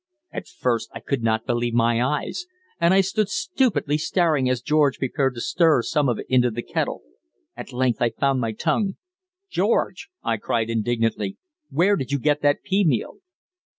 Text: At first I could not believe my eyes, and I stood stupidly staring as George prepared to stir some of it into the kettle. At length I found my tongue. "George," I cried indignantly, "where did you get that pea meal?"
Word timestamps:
At 0.31 0.47
first 0.47 0.89
I 0.95 0.99
could 0.99 1.21
not 1.21 1.45
believe 1.45 1.75
my 1.75 2.01
eyes, 2.03 2.47
and 2.79 2.91
I 2.91 3.01
stood 3.01 3.29
stupidly 3.29 3.99
staring 3.99 4.49
as 4.49 4.59
George 4.63 4.97
prepared 4.97 5.35
to 5.35 5.41
stir 5.41 5.83
some 5.83 6.09
of 6.09 6.17
it 6.17 6.25
into 6.27 6.49
the 6.49 6.63
kettle. 6.63 7.03
At 7.55 7.71
length 7.71 8.01
I 8.01 8.09
found 8.09 8.41
my 8.41 8.51
tongue. 8.53 8.95
"George," 9.47 10.09
I 10.23 10.37
cried 10.37 10.71
indignantly, 10.71 11.37
"where 11.69 11.95
did 11.97 12.11
you 12.11 12.17
get 12.17 12.41
that 12.41 12.63
pea 12.63 12.83
meal?" 12.83 13.17